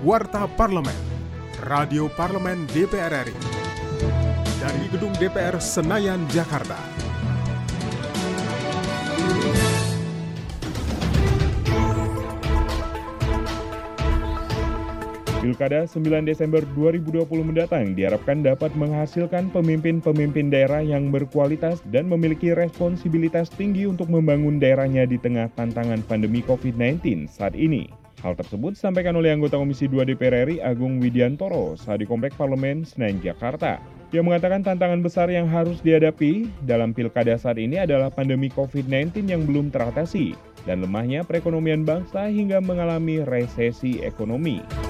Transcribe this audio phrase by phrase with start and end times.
[0.00, 0.96] Warta Parlemen,
[1.68, 3.36] Radio Parlemen DPR RI.
[4.56, 6.80] Dari Gedung DPR Senayan, Jakarta.
[15.44, 23.52] Pilkada 9 Desember 2020 mendatang diharapkan dapat menghasilkan pemimpin-pemimpin daerah yang berkualitas dan memiliki responsibilitas
[23.52, 27.99] tinggi untuk membangun daerahnya di tengah tantangan pandemi COVID-19 saat ini.
[28.20, 32.84] Hal tersebut disampaikan oleh anggota Komisi 2 DPR RI Agung Widiantoro saat di Komplek Parlemen
[32.84, 33.80] Senayan, Jakarta.
[34.12, 39.48] Dia mengatakan tantangan besar yang harus dihadapi dalam pilkada saat ini adalah pandemi COVID-19 yang
[39.48, 40.36] belum teratasi
[40.68, 44.89] dan lemahnya perekonomian bangsa hingga mengalami resesi ekonomi.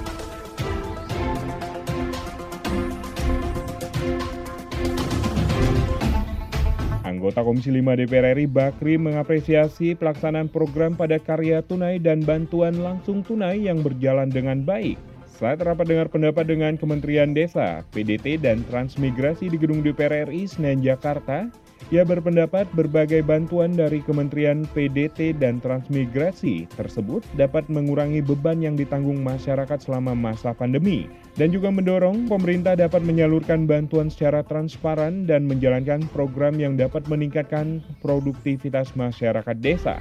[7.31, 13.23] Anggota Komisi 5 DPR RI Bakri mengapresiasi pelaksanaan program pada karya tunai dan bantuan langsung
[13.23, 14.99] tunai yang berjalan dengan baik.
[15.31, 20.83] Saat rapat dengar pendapat dengan Kementerian Desa, PDT, dan Transmigrasi di Gedung DPR RI Senayan,
[20.83, 21.47] Jakarta,
[21.89, 29.25] ia berpendapat berbagai bantuan dari Kementerian PDT dan Transmigrasi tersebut dapat mengurangi beban yang ditanggung
[29.25, 31.09] masyarakat selama masa pandemi
[31.41, 37.81] dan juga mendorong pemerintah dapat menyalurkan bantuan secara transparan dan menjalankan program yang dapat meningkatkan
[38.05, 39.99] produktivitas masyarakat desa.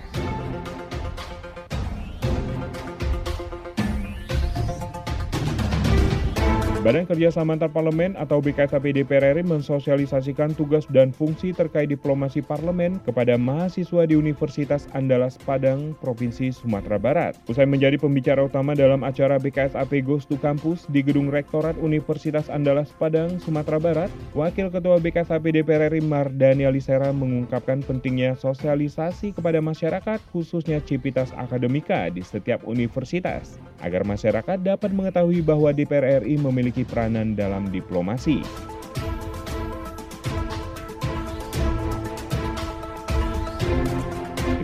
[6.80, 13.04] Badan Kerjasama Antar Parlemen atau BKSAP DPR RI mensosialisasikan tugas dan fungsi terkait diplomasi parlemen
[13.04, 17.36] kepada mahasiswa di Universitas Andalas Padang, Provinsi Sumatera Barat.
[17.52, 22.96] Usai menjadi pembicara utama dalam acara BKSAP Ghost to Campus di Gedung Rektorat Universitas Andalas
[22.96, 30.24] Padang, Sumatera Barat, Wakil Ketua BKSAP DPR RI Mardani Alisera mengungkapkan pentingnya sosialisasi kepada masyarakat
[30.32, 37.36] khususnya civitas akademika di setiap universitas agar masyarakat dapat mengetahui bahwa DPR RI memiliki peranan
[37.36, 38.44] dalam diplomasi.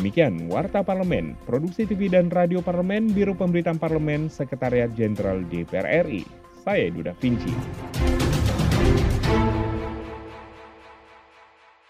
[0.05, 6.21] Demikian Warta Parlemen, Produksi TV dan Radio Parlemen, Biro Pemberitaan Parlemen, Sekretariat Jenderal DPR RI.
[6.61, 7.49] Saya Duda Vinci.